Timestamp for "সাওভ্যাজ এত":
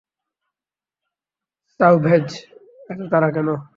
1.79-2.99